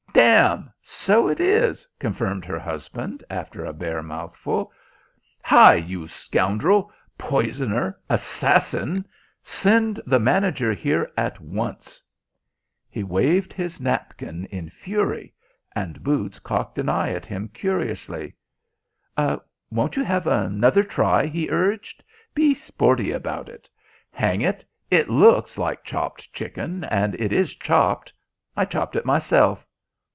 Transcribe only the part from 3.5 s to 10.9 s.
a bare mouthful. "Hi, you scoundrel, poisoner, assassin send the manager